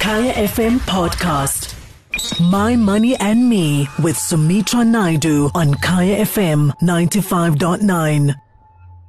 Kaya 0.00 0.32
FM 0.48 0.80
podcast. 0.88 1.76
My 2.40 2.74
Money 2.74 3.16
and 3.16 3.48
Me 3.50 3.86
with 4.02 4.16
Sumitra 4.16 4.82
Naidu 4.82 5.50
on 5.54 5.74
Kaya 5.74 6.24
FM 6.24 6.72
95.9. 6.80 8.49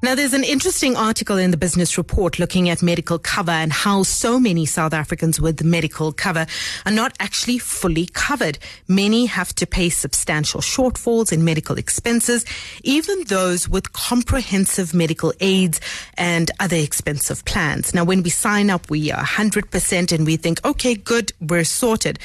Now, 0.04 0.16
there's 0.16 0.34
an 0.34 0.44
interesting 0.44 0.98
article 0.98 1.38
in 1.38 1.52
the 1.52 1.58
business 1.58 1.96
report 1.96 2.40
looking 2.40 2.70
at 2.70 2.82
medical 2.82 3.20
cover 3.20 3.52
and 3.52 3.72
how 3.72 4.02
so 4.02 4.40
many 4.40 4.66
South 4.66 4.94
Africans 4.94 5.40
with 5.40 5.64
medical 5.64 6.12
cover 6.12 6.48
are 6.88 6.92
not 6.92 7.16
actually 7.20 7.60
fully 7.60 8.08
covered. 8.08 8.58
Many 8.88 9.28
have 9.28 9.54
to 9.56 9.68
pay 9.68 9.90
substantial 9.90 10.60
shortfalls 10.60 11.32
in 11.32 11.46
medical 11.46 11.78
expenses, 11.78 12.46
even 12.84 13.26
those 13.26 13.70
with 13.70 13.94
comprehensive 13.94 14.96
medical 14.96 15.34
aids 15.40 15.80
and 16.18 16.50
other 16.60 16.78
expensive 16.78 17.46
plans. 17.46 17.94
Now, 17.94 18.04
when 18.04 18.24
we 18.24 18.32
sign 18.32 18.72
up, 18.72 18.90
we 18.90 19.12
are 19.12 19.24
100% 19.24 20.12
and 20.12 20.26
we 20.26 20.36
think, 20.36 20.66
okay, 20.66 20.96
good, 20.96 21.32
we're 21.40 21.64
sorted. 21.64 22.18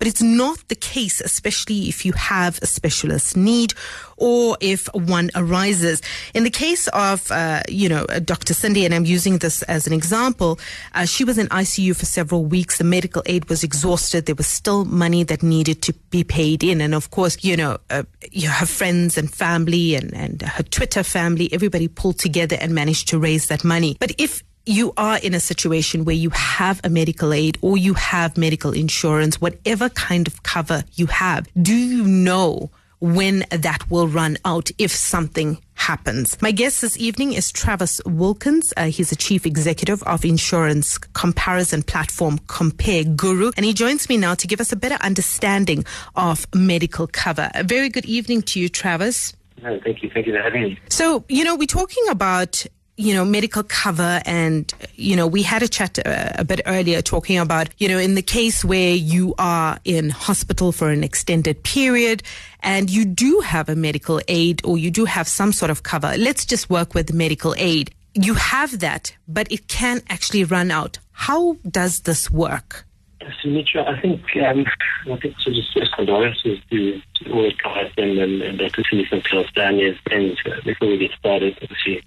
But 0.00 0.08
it's 0.08 0.22
not 0.22 0.66
the 0.68 0.74
case, 0.74 1.20
especially 1.20 1.88
if 1.88 2.06
you 2.06 2.12
have 2.14 2.58
a 2.62 2.66
specialist 2.66 3.36
need 3.36 3.74
or 4.16 4.56
if 4.60 4.88
one 4.94 5.30
arises. 5.34 6.00
In 6.32 6.42
the 6.42 6.50
case 6.50 6.88
of, 6.88 7.30
uh, 7.30 7.60
you 7.68 7.86
know, 7.86 8.06
Dr. 8.06 8.54
Sindi, 8.54 8.86
and 8.86 8.94
I'm 8.94 9.04
using 9.04 9.38
this 9.38 9.62
as 9.64 9.86
an 9.86 9.92
example, 9.92 10.58
uh, 10.94 11.04
she 11.04 11.22
was 11.22 11.36
in 11.36 11.48
ICU 11.48 11.94
for 11.94 12.06
several 12.06 12.46
weeks. 12.46 12.78
The 12.78 12.84
medical 12.84 13.22
aid 13.26 13.50
was 13.50 13.62
exhausted. 13.62 14.24
There 14.24 14.34
was 14.34 14.46
still 14.46 14.86
money 14.86 15.22
that 15.24 15.42
needed 15.42 15.82
to 15.82 15.92
be 16.10 16.24
paid 16.24 16.64
in. 16.64 16.80
And 16.80 16.94
of 16.94 17.10
course, 17.10 17.44
you 17.44 17.56
know, 17.56 17.76
uh, 17.90 18.04
you 18.32 18.48
have 18.48 18.70
friends 18.70 19.18
and 19.18 19.30
family 19.30 19.96
and, 19.96 20.14
and 20.14 20.40
her 20.40 20.62
Twitter 20.62 21.02
family, 21.02 21.52
everybody 21.52 21.88
pulled 21.88 22.18
together 22.18 22.56
and 22.58 22.74
managed 22.74 23.08
to 23.08 23.18
raise 23.18 23.48
that 23.48 23.64
money. 23.64 23.98
But 24.00 24.12
if 24.16 24.42
you 24.66 24.92
are 24.96 25.18
in 25.18 25.34
a 25.34 25.40
situation 25.40 26.04
where 26.04 26.14
you 26.14 26.30
have 26.30 26.80
a 26.84 26.88
medical 26.88 27.32
aid 27.32 27.58
or 27.60 27.76
you 27.76 27.94
have 27.94 28.36
medical 28.36 28.72
insurance, 28.72 29.40
whatever 29.40 29.88
kind 29.88 30.26
of 30.26 30.42
cover 30.42 30.84
you 30.94 31.06
have, 31.06 31.48
do 31.60 31.74
you 31.74 32.04
know 32.04 32.70
when 33.00 33.44
that 33.50 33.90
will 33.90 34.06
run 34.06 34.36
out 34.44 34.70
if 34.78 34.90
something 34.90 35.58
happens. 35.74 36.40
My 36.42 36.52
guest 36.52 36.82
this 36.82 36.98
evening 36.98 37.32
is 37.32 37.50
Travys 37.50 38.00
Wilkins. 38.06 38.72
Uh, 38.76 38.86
he's 38.86 39.10
the 39.10 39.16
chief 39.16 39.46
executive 39.46 40.02
of 40.02 40.24
insurance 40.24 40.98
comparison 40.98 41.82
platform 41.82 42.38
Compare 42.46 43.04
Guru, 43.04 43.52
and 43.56 43.64
he 43.64 43.72
joins 43.72 44.08
me 44.08 44.18
now 44.18 44.34
to 44.34 44.46
give 44.46 44.60
us 44.60 44.70
a 44.70 44.76
better 44.76 44.98
understanding 45.00 45.84
of 46.14 46.46
medical 46.54 47.06
cover. 47.06 47.50
A 47.54 47.64
very 47.64 47.88
good 47.88 48.04
evening 48.04 48.42
to 48.42 48.60
you, 48.60 48.68
Travys. 48.68 49.34
No, 49.62 49.80
thank 49.82 50.02
you. 50.02 50.10
Thank 50.12 50.26
you 50.26 50.34
for 50.34 50.42
having 50.42 50.62
me. 50.62 50.78
So, 50.88 51.24
you 51.28 51.44
know, 51.44 51.56
we're 51.56 51.66
talking 51.66 52.06
about 52.08 52.66
you 52.96 53.14
know, 53.14 53.24
medical 53.24 53.62
cover. 53.62 54.20
And, 54.26 54.72
you 54.94 55.16
know, 55.16 55.26
we 55.26 55.42
had 55.42 55.62
a 55.62 55.68
chat 55.68 55.98
uh, 56.04 56.32
a 56.36 56.44
bit 56.44 56.60
earlier 56.66 57.02
talking 57.02 57.38
about, 57.38 57.68
you 57.78 57.88
know, 57.88 57.98
in 57.98 58.14
the 58.14 58.22
case 58.22 58.64
where 58.64 58.94
you 58.94 59.34
are 59.38 59.78
in 59.84 60.10
hospital 60.10 60.72
for 60.72 60.90
an 60.90 61.02
extended 61.02 61.62
period 61.62 62.22
and 62.60 62.90
you 62.90 63.04
do 63.04 63.40
have 63.40 63.68
a 63.68 63.76
medical 63.76 64.20
aid 64.28 64.60
or 64.64 64.76
you 64.76 64.90
do 64.90 65.04
have 65.04 65.28
some 65.28 65.52
sort 65.52 65.70
of 65.70 65.82
cover, 65.82 66.14
let's 66.18 66.44
just 66.44 66.68
work 66.68 66.94
with 66.94 67.12
medical 67.12 67.54
aid. 67.56 67.90
You 68.14 68.34
have 68.34 68.80
that, 68.80 69.14
but 69.28 69.50
it 69.50 69.68
can 69.68 70.02
actually 70.08 70.44
run 70.44 70.70
out. 70.70 70.98
How 71.12 71.56
does 71.68 72.00
this 72.00 72.30
work? 72.30 72.84
I 73.22 74.00
think 74.00 74.22
um, 74.36 74.64
I 75.12 75.16
think 75.16 75.34
so 75.40 75.50
just 75.50 75.72
first 75.74 75.92
condolences 75.92 76.58
to, 76.70 77.00
to 77.16 77.32
all 77.32 77.42
the 77.42 78.02
and, 78.02 78.18
and, 78.18 78.42
and 78.42 78.58
Dr. 78.58 78.82
Sindi 78.82 79.06
from 79.08 79.20
California 79.20 79.94
friends 80.08 80.38
uh, 80.46 80.60
before 80.64 80.88
we 80.88 80.98
get 80.98 81.12
started. 81.12 81.58
Obviously, 81.62 82.02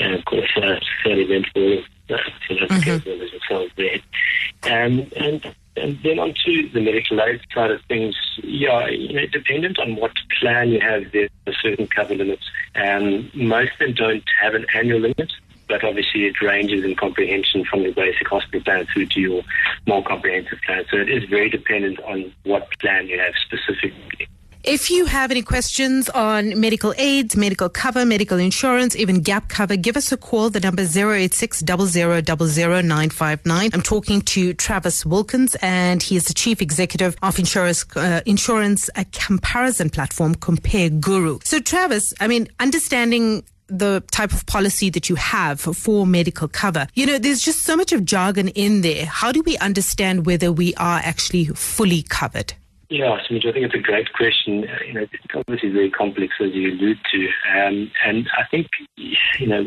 uh, 0.00 0.14
of 0.14 0.24
course, 0.24 0.50
uh, 0.56 0.76
fairly 1.02 1.22
eventful 1.22 1.84
uh, 2.10 2.16
South 2.48 2.70
Africa 2.70 2.90
as 2.90 3.04
well 3.04 3.22
as 3.22 3.32
yourself 3.32 3.70
there. 3.76 4.00
Um, 4.64 5.06
and 5.16 5.54
and 5.76 5.98
then 6.02 6.18
on 6.18 6.34
to 6.44 6.68
the 6.74 6.80
medical 6.80 7.20
aid 7.22 7.40
side 7.54 7.70
of 7.70 7.80
things, 7.84 8.14
yeah, 8.42 8.88
you 8.88 9.14
know, 9.14 9.26
dependent 9.26 9.78
on 9.78 9.96
what 9.96 10.12
plan 10.40 10.68
you 10.68 10.80
have, 10.80 11.04
there's 11.12 11.30
a 11.46 11.52
certain 11.62 11.86
cover 11.86 12.14
limits. 12.14 12.42
Um, 12.74 13.30
most 13.34 13.72
of 13.72 13.78
them 13.78 13.94
don't 13.94 14.24
have 14.40 14.54
an 14.54 14.66
annual 14.74 15.00
limit 15.00 15.30
but 15.70 15.84
obviously 15.84 16.26
it 16.26 16.42
ranges 16.42 16.84
in 16.84 16.96
comprehension 16.96 17.64
from 17.64 17.82
your 17.82 17.94
basic 17.94 18.26
hospital 18.26 18.60
plan 18.60 18.86
through 18.92 19.06
to 19.06 19.20
your 19.20 19.42
more 19.86 20.02
comprehensive 20.02 20.58
plan. 20.66 20.84
So 20.90 20.96
it 20.96 21.08
is 21.08 21.24
very 21.30 21.48
dependent 21.48 22.00
on 22.00 22.34
what 22.42 22.68
plan 22.80 23.06
you 23.06 23.18
have 23.20 23.34
specifically. 23.36 24.19
If 24.62 24.90
you 24.90 25.06
have 25.06 25.30
any 25.30 25.40
questions 25.40 26.10
on 26.10 26.60
medical 26.60 26.92
aids, 26.98 27.34
medical 27.34 27.70
cover, 27.70 28.04
medical 28.04 28.38
insurance, 28.38 28.94
even 28.94 29.22
gap 29.22 29.48
cover, 29.48 29.74
give 29.74 29.96
us 29.96 30.12
a 30.12 30.18
call. 30.18 30.50
The 30.50 30.60
number 30.60 30.82
is 30.82 30.94
086 30.94 31.62
I'm 31.66 31.78
talking 33.82 34.20
to 34.20 34.54
Travys 34.54 35.06
Wilkins, 35.06 35.56
and 35.62 36.02
he 36.02 36.16
is 36.16 36.26
the 36.26 36.34
chief 36.34 36.60
executive 36.60 37.16
of 37.22 37.38
insurance, 37.38 37.86
uh, 37.96 38.20
insurance 38.26 38.90
a 38.96 39.06
comparison 39.06 39.88
platform, 39.88 40.34
Compare 40.34 40.90
Guru. 40.90 41.38
So, 41.42 41.60
Travys, 41.60 42.12
I 42.20 42.28
mean, 42.28 42.46
understanding 42.60 43.44
the 43.68 44.02
type 44.10 44.34
of 44.34 44.44
policy 44.44 44.90
that 44.90 45.08
you 45.08 45.14
have 45.14 45.58
for 45.60 46.06
medical 46.06 46.48
cover. 46.48 46.86
You 46.94 47.06
know, 47.06 47.18
there's 47.18 47.40
just 47.40 47.62
so 47.62 47.76
much 47.76 47.92
of 47.92 48.04
jargon 48.04 48.48
in 48.48 48.82
there. 48.82 49.06
How 49.06 49.32
do 49.32 49.40
we 49.42 49.56
understand 49.56 50.26
whether 50.26 50.52
we 50.52 50.74
are 50.74 51.00
actually 51.02 51.46
fully 51.46 52.02
covered? 52.02 52.52
Yeah, 52.90 53.18
Smith, 53.28 53.44
I 53.46 53.52
think 53.52 53.66
it's 53.66 53.74
a 53.74 53.78
great 53.78 54.12
question. 54.14 54.68
Uh, 54.68 54.78
you 54.84 54.92
know, 54.94 55.02
it's 55.02 55.24
obviously 55.32 55.70
very 55.70 55.92
complex, 55.92 56.34
as 56.40 56.52
you 56.52 56.72
allude 56.72 56.98
to. 57.12 57.28
Um, 57.54 57.90
and 58.04 58.28
I 58.36 58.44
think, 58.50 58.66
you 58.96 59.46
know, 59.46 59.64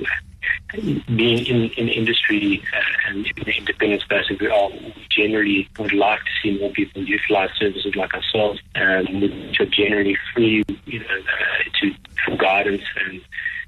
being 1.15 1.45
in, 1.45 1.69
in 1.77 1.87
industry 1.87 2.61
uh, 2.75 3.07
and 3.07 3.25
in 3.25 3.43
the 3.45 3.57
independent 3.57 4.01
space 4.01 4.25
we 4.29 4.35
we 4.37 5.07
generally 5.09 5.69
would 5.79 5.93
like 5.93 6.19
to 6.19 6.31
see 6.41 6.59
more 6.59 6.69
people 6.71 7.01
utilize 7.01 7.49
services 7.57 7.95
like 7.95 8.13
ourselves, 8.13 8.59
um, 8.75 9.21
which 9.21 9.57
are 9.61 9.67
generally 9.67 10.17
free, 10.33 10.65
you 10.85 10.99
know, 10.99 11.05
uh, 11.05 11.69
to 11.79 11.95
for 12.25 12.35
guidance 12.35 12.83
and 13.05 13.21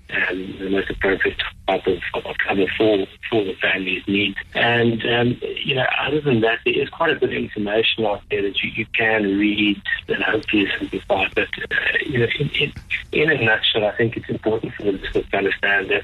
um, 0.09 0.55
the 0.59 0.69
most 0.69 0.89
appropriate 0.89 1.37
type 1.67 1.87
of, 1.87 1.97
of 2.13 2.35
cover 2.47 2.65
for, 2.77 3.05
for 3.29 3.43
the 3.43 3.55
family's 3.61 4.07
needs. 4.07 4.37
And, 4.53 5.03
um, 5.05 5.39
you 5.41 5.75
know, 5.75 5.85
other 5.99 6.21
than 6.21 6.41
that, 6.41 6.59
there 6.63 6.79
is 6.79 6.89
quite 6.89 7.11
a 7.11 7.19
bit 7.19 7.29
of 7.29 7.35
information 7.35 8.05
out 8.05 8.21
there 8.29 8.43
that 8.43 8.61
you, 8.61 8.71
you 8.75 8.85
can 8.93 9.23
read 9.23 9.81
and 10.07 10.23
hopefully 10.23 10.67
simplify. 10.77 11.25
But, 11.33 11.49
uh, 11.71 11.75
you 12.05 12.19
know, 12.19 12.27
in, 12.39 12.49
in, 12.49 12.73
in 13.11 13.31
a 13.31 13.43
nutshell, 13.43 13.85
I 13.85 13.95
think 13.97 14.15
it's 14.17 14.29
important 14.29 14.73
for 14.75 14.83
the 14.83 14.91
listeners 14.93 15.25
to 15.31 15.37
understand 15.37 15.89
that 15.89 16.03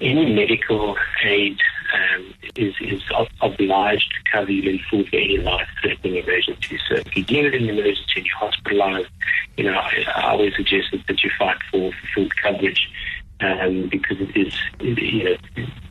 any 0.00 0.32
medical 0.32 0.96
aid 1.24 1.58
um, 1.92 2.34
is, 2.54 2.74
is 2.80 3.02
obliged 3.40 4.12
to 4.12 4.30
cover 4.30 4.52
you 4.52 4.70
in 4.70 4.78
full 4.88 5.04
for 5.04 5.16
any 5.16 5.38
life-threatening 5.38 6.16
emergency. 6.16 6.78
So 6.88 6.96
if 6.96 7.16
you 7.16 7.24
deem 7.24 7.46
it 7.46 7.54
an 7.54 7.68
emergency 7.68 8.12
and 8.16 8.26
you're 8.26 8.36
hospitalized, 8.36 9.08
you 9.56 9.64
know, 9.64 9.72
I, 9.72 10.04
I 10.14 10.30
always 10.30 10.54
suggest 10.54 10.88
that 10.92 11.24
you 11.24 11.30
fight 11.38 11.56
for 11.70 11.90
full 12.14 12.28
coverage 12.40 12.88
um, 13.40 13.88
because 13.90 14.18
it 14.20 14.36
is, 14.36 14.54
you 14.80 15.24
know, 15.24 15.36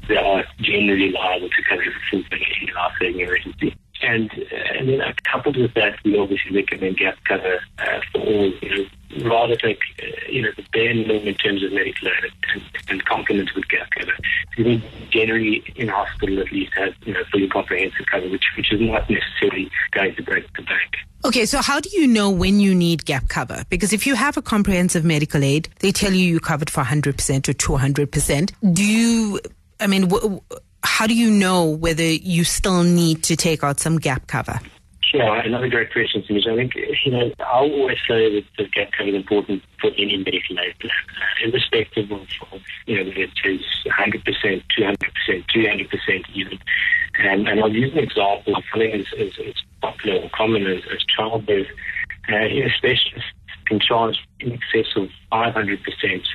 they 0.07 0.17
are 0.17 0.43
generally 0.59 1.11
liable 1.11 1.49
to 1.49 1.63
cover 1.69 1.83
full 2.09 2.23
for 2.23 2.35
any 2.35 2.71
life-threatening 2.73 3.21
emergency. 3.21 3.75
And, 4.01 4.31
uh, 4.31 4.77
and 4.77 4.89
then 4.89 5.01
uh, 5.01 5.11
coupled 5.23 5.57
with 5.57 5.73
that, 5.73 5.97
we 6.03 6.17
obviously 6.17 6.55
recommend 6.55 6.97
gap 6.97 7.17
cover 7.23 7.59
uh, 7.79 7.99
for 8.11 8.21
all, 8.21 8.53
you 8.61 8.69
know, 8.69 9.29
rather 9.29 9.55
take, 9.55 9.79
uh, 10.01 10.05
you 10.29 10.43
know, 10.43 10.51
the 10.55 10.63
bare 10.71 10.93
minimum 10.93 11.27
in 11.27 11.33
terms 11.35 11.63
of 11.63 11.73
medical 11.73 12.07
aid 12.07 12.31
and, 12.53 12.63
and 12.89 13.05
complement 13.05 13.49
with 13.55 13.67
gap 13.69 13.89
cover. 13.97 14.13
So 14.55 14.63
we 14.63 14.83
generally 15.09 15.63
in 15.75 15.87
hospital 15.87 16.39
at 16.39 16.51
least 16.51 16.73
have, 16.75 16.93
you 17.05 17.13
know, 17.13 17.23
fully 17.31 17.47
comprehensive 17.47 18.05
cover, 18.05 18.29
which, 18.29 18.45
which 18.55 18.71
is 18.71 18.79
not 18.79 19.09
necessarily 19.09 19.71
going 19.91 20.15
to 20.15 20.23
break 20.23 20.45
the 20.55 20.61
bank. 20.61 20.97
Okay, 21.25 21.45
so 21.45 21.61
how 21.61 21.79
do 21.79 21.89
you 21.91 22.07
know 22.07 22.29
when 22.29 22.59
you 22.59 22.75
need 22.75 23.05
gap 23.05 23.27
cover? 23.27 23.63
Because 23.69 23.91
if 23.91 24.05
you 24.05 24.15
have 24.15 24.37
a 24.37 24.41
comprehensive 24.41 25.03
medical 25.03 25.43
aid, 25.43 25.67
they 25.79 25.91
tell 25.91 26.13
you 26.13 26.25
you're 26.25 26.39
covered 26.39 26.69
for 26.69 26.83
100% 26.83 27.07
or 27.49 27.53
200%. 27.53 28.73
Do 28.73 28.85
you, 28.85 29.39
I 29.79 29.87
mean, 29.87 30.07
w- 30.07 30.41
how 30.83 31.07
do 31.07 31.15
you 31.15 31.31
know 31.31 31.65
whether 31.65 32.03
you 32.03 32.43
still 32.43 32.83
need 32.83 33.23
to 33.23 33.35
take 33.35 33.63
out 33.63 33.79
some 33.79 33.97
gap 33.97 34.27
cover? 34.27 34.59
Sure, 35.11 35.37
another 35.37 35.69
great 35.69 35.91
question, 35.91 36.21
Sumish. 36.23 36.47
I 36.47 36.55
think, 36.55 36.75
you 37.05 37.11
know, 37.11 37.31
I 37.39 37.59
always 37.59 37.97
say 38.07 38.35
that 38.35 38.43
the 38.57 38.67
gap 38.67 38.91
cover 38.91 39.09
is 39.09 39.15
important 39.15 39.63
for 39.79 39.89
any 39.97 40.17
medical 40.17 40.59
aid 40.59 40.77
plan, 40.79 40.91
uh, 41.15 41.47
irrespective 41.47 42.11
of, 42.11 42.21
of, 42.51 42.61
you 42.85 42.97
know, 42.97 43.09
whether 43.09 43.21
it 43.21 43.31
is 43.45 43.61
100%, 43.85 44.63
200%, 44.77 45.45
300% 45.55 46.29
even. 46.33 46.59
And, 47.19 47.47
and 47.47 47.59
I'll 47.59 47.73
use 47.73 47.91
an 47.93 47.99
example 47.99 48.55
of 48.55 48.63
something 48.71 48.93
as, 48.93 49.05
as, 49.19 49.31
as 49.45 49.53
popular 49.81 50.21
or 50.21 50.29
common 50.35 50.67
as, 50.67 50.83
as 50.93 51.03
childbirth. 51.15 51.67
Uh, 52.29 52.43
know, 52.63 52.69
specialists 52.77 53.31
can 53.65 53.79
charge 53.79 54.17
in 54.39 54.53
excess 54.53 54.91
of 54.95 55.09
500%, 55.31 55.79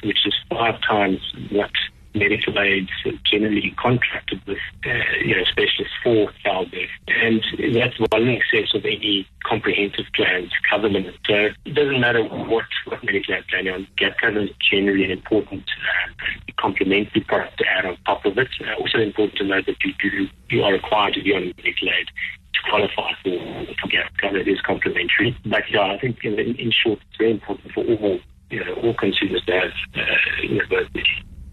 which 0.04 0.26
is 0.26 0.34
five 0.50 0.80
times 0.82 1.20
what 1.50 1.70
medical 2.14 2.58
aids 2.58 2.90
generally 3.24 3.74
contracted 3.78 4.40
with 4.46 4.58
uh, 4.86 4.90
you 5.24 5.36
know 5.36 5.44
specialists 5.44 5.94
for 6.02 6.30
childbirth, 6.42 6.90
and 7.08 7.42
that's 7.74 7.98
well 7.98 8.22
in 8.22 8.28
excess 8.28 8.74
of 8.74 8.84
any 8.84 9.26
comprehensive 9.44 10.06
plans 10.14 10.50
cover 10.68 10.88
limit. 10.88 11.14
So 11.26 11.48
it 11.64 11.74
doesn't 11.74 12.00
matter 12.00 12.22
what 12.22 12.64
what 12.86 13.04
medical 13.04 13.34
aid 13.34 13.46
plan 13.48 13.64
you're 13.64 13.74
on. 13.74 13.86
Gap 13.96 14.16
cover 14.20 14.40
is 14.40 14.50
generally 14.70 15.04
an 15.04 15.10
important 15.10 15.64
uh, 15.64 16.52
complementary 16.58 17.22
product 17.22 17.58
to 17.58 17.64
add 17.66 17.86
on 17.86 17.96
top 18.04 18.24
of 18.24 18.38
it. 18.38 18.48
Uh, 18.60 18.74
also 18.80 18.98
important 18.98 19.38
to 19.38 19.44
note 19.44 19.66
that 19.66 19.76
you 19.84 19.92
do 20.00 20.28
you 20.50 20.62
are 20.62 20.72
required 20.72 21.14
to 21.14 21.22
be 21.22 21.34
on 21.34 21.52
medical 21.56 21.88
aid 21.88 22.08
to 22.54 22.60
qualify 22.68 23.12
for, 23.22 23.66
for 23.80 23.88
gap 23.88 24.12
cover. 24.20 24.38
It 24.38 24.48
is 24.48 24.60
complementary. 24.60 25.36
But 25.46 25.62
yeah, 25.70 25.92
I 25.92 25.98
think 25.98 26.18
in, 26.24 26.38
in 26.38 26.72
short, 26.72 27.00
it's 27.08 27.18
very 27.18 27.32
important 27.32 27.72
for 27.72 27.84
all 27.84 28.18
you 28.50 28.64
know 28.64 28.74
all 28.74 28.94
consumers 28.94 29.42
to 29.46 29.52
have 29.52 29.72
uh, 29.96 30.42
you 30.42 30.58
know 30.58 30.64
both 30.68 30.88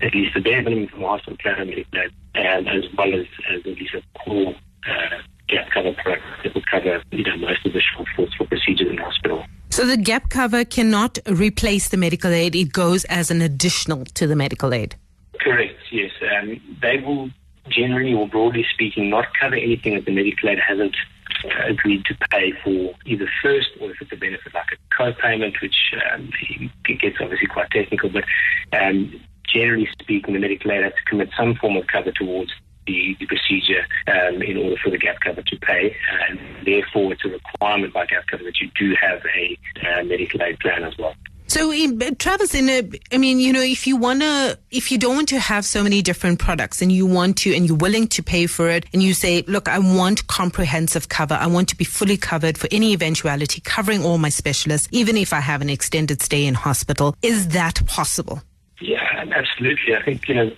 at 0.02 0.14
least 0.14 0.34
the 0.34 0.42
bare 0.42 0.62
minimum 0.62 0.88
from 0.88 1.04
and 1.04 1.70
Medical 1.70 2.10
and 2.36 2.68
as 2.70 2.84
well 2.98 3.14
as, 3.14 3.26
as 3.50 3.60
at 3.60 3.66
least 3.66 3.94
a 3.94 4.20
core 4.20 4.56
uh, 4.88 5.18
gap 5.48 5.70
cover 5.74 5.94
product 5.94 6.24
that 6.44 6.54
will 6.54 6.64
cover 6.70 7.02
you 7.12 7.24
know 7.24 7.38
most 7.38 7.66
of 7.66 7.74
the 7.74 7.82
shortfalls 7.82 8.34
for 8.38 8.46
procedures 8.48 8.90
in 8.90 8.98
hospital. 8.98 9.44
So 9.72 9.86
the 9.86 9.98
gap 9.98 10.30
cover 10.30 10.66
cannot 10.66 11.20
replace 11.28 11.90
the 11.90 11.98
medical 11.98 12.32
aid; 12.32 12.56
it 12.56 12.72
goes 12.72 13.06
as 13.06 13.32
an 13.32 13.42
additional 13.42 14.06
to 14.06 14.28
the 14.28 14.36
medical 14.36 14.74
aid. 14.74 14.96
Correct. 15.42 15.80
Yes, 15.92 16.12
um, 16.22 16.60
they 16.82 16.98
will 17.00 17.30
generally 17.68 18.14
or 18.14 18.28
broadly 18.28 18.66
speaking 18.74 19.10
not 19.10 19.28
cover 19.40 19.56
anything 19.56 19.94
that 19.96 20.06
the 20.06 20.12
medical 20.12 20.50
aid 20.50 20.60
hasn't 20.60 20.96
uh, 21.46 21.68
agreed 21.68 22.04
to 22.06 22.16
pay 22.32 22.52
for 22.64 22.94
either 23.06 23.30
first 23.42 23.70
or 23.80 23.92
if 23.92 24.02
it's 24.02 24.12
a 24.12 24.16
benefit 24.16 24.54
like 24.54 24.66
a 24.74 24.96
co-payment, 24.96 25.56
which 25.62 25.94
um, 26.12 26.30
it 26.88 27.00
gets 27.00 27.18
obviously 27.22 27.48
quite 27.48 27.70
technical, 27.70 28.10
but 28.10 28.24
um, 28.74 29.20
generally 29.52 29.90
speaking, 30.00 30.34
the 30.34 30.40
medical 30.40 30.72
aid 30.72 30.84
has 30.84 30.94
to 30.94 31.04
commit 31.10 31.30
some 31.38 31.56
form 31.56 31.78
of 31.78 31.88
cover 31.88 32.12
towards 32.12 32.52
the, 32.88 33.16
the 33.20 33.26
procedure 33.28 33.86
um, 34.08 34.42
in 34.42 34.58
order 34.58 34.76
for 34.84 34.90
the 34.90 34.98
gap 34.98 35.20
cover 35.22 35.42
to 35.42 35.58
pay, 35.58 35.96
and 36.28 36.40
therefore 36.66 37.14
it's 37.14 37.24
a 37.26 37.30
requirement 37.30 37.94
by 37.94 38.06
gap 38.06 38.24
cover 38.30 38.44
that 38.44 38.60
you 38.60 38.70
do 38.78 38.96
have 39.00 39.22
a 39.36 39.58
uh, 39.86 40.04
medical 40.04 40.42
aid 40.42 40.60
plan 40.60 40.84
as 40.84 40.98
well. 40.98 41.14
So, 41.50 41.72
Travys, 41.72 42.54
in 42.54 42.70
a, 42.70 42.88
I 43.12 43.18
mean, 43.18 43.40
you 43.40 43.52
know, 43.52 43.62
if 43.62 43.88
you 43.88 43.98
want 43.98 44.22
to, 44.22 44.60
if 44.70 44.92
you 44.92 45.00
don't 45.00 45.16
want 45.16 45.30
to 45.30 45.40
have 45.40 45.66
so 45.66 45.82
many 45.82 46.04
different 46.04 46.38
products 46.38 46.80
and 46.80 46.92
you 46.92 47.08
want 47.08 47.38
to, 47.40 47.56
and 47.56 47.68
you're 47.68 47.76
willing 47.76 48.08
to 48.10 48.22
pay 48.22 48.46
for 48.46 48.70
it, 48.70 48.86
and 48.94 49.02
you 49.02 49.16
say, 49.16 49.42
look, 49.48 49.68
I 49.68 49.80
want 49.80 50.28
comprehensive 50.28 51.10
cover. 51.10 51.34
I 51.34 51.48
want 51.48 51.70
to 51.70 51.76
be 51.76 51.86
fully 51.86 52.18
covered 52.18 52.56
for 52.56 52.68
any 52.72 52.94
eventuality, 52.94 53.62
covering 53.62 54.06
all 54.06 54.20
my 54.20 54.30
specialists, 54.30 54.88
even 54.92 55.18
if 55.18 55.34
I 55.34 55.40
have 55.40 55.62
an 55.62 55.72
extended 55.72 56.22
stay 56.22 56.46
in 56.46 56.54
hospital. 56.54 57.16
Is 57.24 57.48
that 57.48 57.84
possible? 57.88 58.44
Yeah, 58.82 59.26
absolutely. 59.36 59.96
I 59.96 60.04
think, 60.04 60.28
you 60.28 60.36
know, 60.36 60.52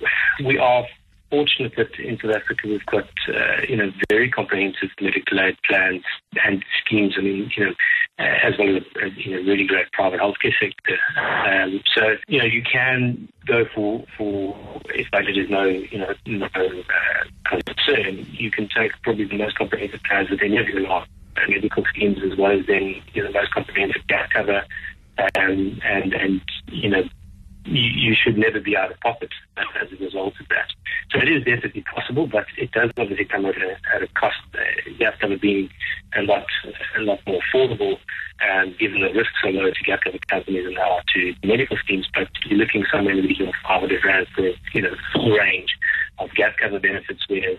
we 0.45 0.57
are 0.57 0.85
fortunate 1.29 1.73
that 1.77 1.97
in 1.97 2.19
South 2.19 2.35
Africa 2.35 2.67
we've 2.67 2.85
got, 2.85 3.07
uh, 3.29 3.61
you 3.67 3.77
know, 3.77 3.91
very 4.09 4.29
comprehensive 4.29 4.89
medical 4.99 5.39
aid 5.39 5.57
plans 5.67 6.03
and 6.43 6.63
schemes. 6.83 7.15
I 7.17 7.21
mean, 7.21 7.49
you 7.55 7.65
know, 7.65 7.73
uh, 8.19 8.23
as 8.43 8.53
well 8.59 8.75
as 8.75 8.83
a, 9.01 9.09
you 9.15 9.31
know, 9.31 9.49
really 9.49 9.65
great 9.65 9.91
private 9.93 10.19
healthcare 10.19 10.53
sector. 10.59 10.97
Um, 11.17 11.81
so, 11.95 12.17
you 12.27 12.39
know, 12.39 12.45
you 12.45 12.61
can 12.61 13.29
go 13.47 13.65
for, 13.73 14.03
for 14.17 14.81
if 14.89 15.09
budget 15.09 15.37
is 15.37 15.49
no, 15.49 15.63
you 15.63 15.97
know, 15.97 16.13
no 16.25 16.47
uh, 16.55 17.59
concern, 17.65 18.27
you 18.31 18.51
can 18.51 18.67
take 18.75 18.91
probably 19.01 19.25
the 19.25 19.37
most 19.37 19.57
comprehensive 19.57 20.01
plans 20.03 20.29
with 20.29 20.41
any 20.41 20.57
of 20.57 20.67
your 20.67 20.81
life 20.81 21.07
medical 21.47 21.83
schemes 21.85 22.19
as 22.29 22.37
well 22.37 22.51
as 22.51 22.65
then, 22.67 23.01
you 23.13 23.23
know, 23.23 23.31
the 23.31 23.33
most 23.33 23.51
comprehensive 23.51 24.05
gap 24.07 24.29
cover 24.29 24.63
um, 25.17 25.79
and, 25.83 26.13
and, 26.13 26.41
you 26.67 26.89
know, 26.89 27.03
you, 27.65 28.15
should 28.15 28.37
never 28.37 28.59
be 28.59 28.75
out 28.75 28.91
of 28.91 28.99
pocket 28.99 29.29
as 29.57 29.91
a 29.91 30.03
result 30.03 30.33
of 30.39 30.47
that. 30.49 30.69
So 31.11 31.19
it 31.19 31.29
is 31.29 31.43
definitely 31.43 31.83
possible, 31.83 32.27
but 32.27 32.45
it 32.57 32.71
does 32.71 32.91
obviously 32.97 33.25
come 33.25 33.45
at 33.45 33.57
a, 33.57 33.77
at 33.93 34.03
a 34.03 34.07
cost. 34.07 34.37
Uh, 34.53 34.91
gap 34.97 35.19
cover 35.19 35.37
being 35.37 35.69
a 36.17 36.21
lot 36.23 36.45
a 36.97 37.01
lot 37.01 37.19
more 37.25 37.39
affordable, 37.41 37.97
um, 38.49 38.75
given 38.79 39.01
the 39.01 39.13
risks 39.13 39.33
are 39.43 39.51
low 39.51 39.69
to 39.69 39.83
gap 39.83 40.01
cover 40.03 40.17
companies 40.27 40.65
and 40.65 40.75
now 40.75 40.99
to 41.13 41.33
medical 41.43 41.77
schemes. 41.77 42.07
But 42.13 42.29
you're 42.45 42.59
looking 42.59 42.85
somewhere 42.91 43.13
in 43.13 43.21
the 43.21 43.27
region 43.27 43.47
of 43.47 43.55
500 43.67 44.03
rand 44.03 44.27
for 44.35 44.49
you 44.73 44.81
know 44.81 44.95
full 45.13 45.31
range 45.31 45.75
of 46.19 46.31
gap 46.33 46.55
cover 46.61 46.79
benefits, 46.79 47.23
whereas 47.27 47.57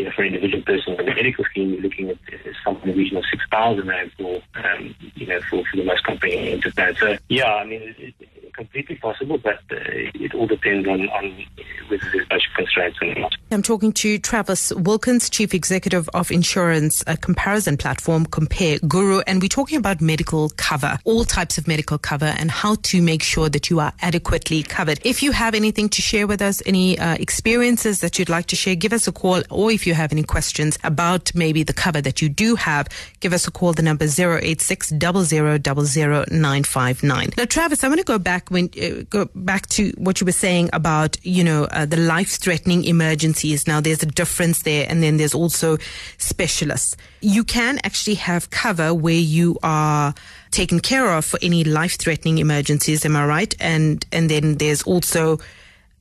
you 0.00 0.06
know, 0.06 0.12
for 0.12 0.22
an 0.22 0.34
individual 0.34 0.62
person 0.62 0.94
in 0.94 1.04
the 1.04 1.14
medical 1.14 1.44
scheme, 1.44 1.74
you're 1.74 1.82
looking 1.82 2.08
at 2.08 2.16
something 2.64 2.88
in 2.88 2.96
the 2.96 3.02
region 3.02 3.18
of 3.18 3.24
6,000 3.30 3.86
rand 3.86 4.10
for, 4.16 4.40
um, 4.54 4.94
you 5.14 5.26
know, 5.26 5.38
for, 5.42 5.62
for 5.66 5.76
the 5.76 5.84
most 5.84 6.02
comprehensive 6.04 6.74
plan. 6.74 6.94
So, 6.96 7.18
yeah, 7.28 7.54
I 7.54 7.64
mean, 7.66 7.82
it, 7.98 8.14
it, 8.18 8.28
completely 8.60 8.96
possible, 8.96 9.38
but 9.38 9.60
uh, 9.70 9.76
it 9.86 10.34
all 10.34 10.46
depends 10.46 10.86
on, 10.86 11.08
on 11.10 11.44
whether 11.88 12.04
there's 12.12 12.28
budget 12.28 12.48
constraints 12.54 12.98
or 13.00 13.14
not. 13.14 13.32
I'm 13.50 13.62
talking 13.62 13.92
to 13.94 14.18
Travys 14.18 14.76
Wilkins, 14.84 15.30
Chief 15.30 15.54
Executive 15.54 16.08
of 16.14 16.30
insurance 16.30 17.02
a 17.06 17.16
comparison 17.16 17.76
platform 17.78 18.26
Compare 18.26 18.78
Guru, 18.86 19.22
and 19.26 19.40
we're 19.40 19.48
talking 19.48 19.78
about 19.78 20.00
medical 20.00 20.50
cover, 20.56 20.98
all 21.04 21.24
types 21.24 21.56
of 21.56 21.66
medical 21.66 21.96
cover, 21.96 22.26
and 22.26 22.50
how 22.50 22.76
to 22.82 23.00
make 23.00 23.22
sure 23.22 23.48
that 23.48 23.70
you 23.70 23.80
are 23.80 23.92
adequately 24.02 24.62
covered. 24.62 25.00
If 25.04 25.22
you 25.22 25.32
have 25.32 25.54
anything 25.54 25.88
to 25.90 26.02
share 26.02 26.26
with 26.26 26.42
us, 26.42 26.62
any 26.66 26.98
uh, 26.98 27.14
experiences 27.14 28.00
that 28.00 28.18
you'd 28.18 28.28
like 28.28 28.46
to 28.46 28.56
share, 28.56 28.74
give 28.74 28.92
us 28.92 29.08
a 29.08 29.12
call, 29.12 29.42
or 29.48 29.70
if 29.70 29.86
you 29.86 29.89
have 29.94 30.12
any 30.12 30.22
questions 30.22 30.78
about 30.84 31.34
maybe 31.34 31.62
the 31.62 31.72
cover 31.72 32.00
that 32.00 32.22
you 32.22 32.28
do 32.28 32.54
have, 32.56 32.88
give 33.20 33.32
us 33.32 33.46
a 33.46 33.50
call. 33.50 33.72
The 33.72 33.82
number 33.82 34.04
086 34.04 34.92
959. 34.92 37.30
Now, 37.36 37.44
Travys, 37.44 37.84
I 37.84 37.88
want 37.88 38.00
to 38.00 38.04
go 38.04 38.18
back 38.18 38.50
when 38.50 38.70
uh, 38.80 39.04
go 39.08 39.28
back 39.34 39.66
to 39.68 39.92
what 39.96 40.20
you 40.20 40.24
were 40.24 40.32
saying 40.32 40.70
about 40.72 41.16
you 41.24 41.44
know 41.44 41.64
uh, 41.64 41.86
the 41.86 41.96
life-threatening 41.96 42.84
emergencies. 42.84 43.66
Now 43.66 43.80
there's 43.80 44.02
a 44.02 44.06
difference 44.06 44.62
there, 44.62 44.86
and 44.88 45.02
then 45.02 45.16
there's 45.16 45.34
also 45.34 45.78
specialists. 46.18 46.96
You 47.20 47.44
can 47.44 47.78
actually 47.84 48.16
have 48.16 48.50
cover 48.50 48.94
where 48.94 49.14
you 49.14 49.58
are 49.62 50.14
taken 50.50 50.80
care 50.80 51.14
of 51.14 51.24
for 51.24 51.38
any 51.42 51.64
life-threatening 51.64 52.38
emergencies. 52.38 53.04
Am 53.04 53.16
I 53.16 53.26
right? 53.26 53.54
And 53.60 54.04
and 54.12 54.30
then 54.30 54.56
there's 54.56 54.82
also 54.82 55.38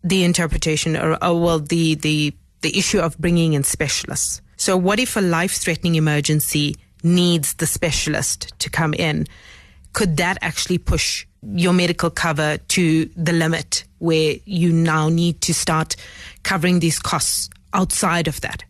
the 0.04 0.24
interpretation, 0.24 0.96
or, 0.96 1.24
or 1.24 1.42
well, 1.42 1.60
the 1.60 1.96
the 1.96 2.34
the 2.62 2.78
issue 2.78 3.00
of 3.00 3.18
bringing 3.18 3.54
in 3.54 3.64
specialists. 3.64 4.42
So 4.58 4.76
what 4.76 5.00
if 5.00 5.16
a 5.16 5.22
life-threatening 5.22 5.96
emergency 5.96 6.76
needs 7.04 7.54
the 7.56 7.66
specialist 7.66 8.54
to 8.60 8.70
come 8.70 8.94
in? 8.94 9.26
Could 9.94 10.18
that 10.18 10.38
actually 10.42 10.78
push 10.78 11.26
your 11.42 11.74
medical 11.74 12.10
cover 12.10 12.58
to 12.58 13.06
the 13.16 13.32
limit 13.32 13.86
where 14.00 14.36
you 14.46 14.74
now 14.74 15.08
need 15.10 15.42
to 15.42 15.54
start 15.54 15.96
covering 16.44 16.80
these 16.80 17.00
costs 17.00 17.50
outside 17.74 18.28
of 18.28 18.42
that? 18.42 18.64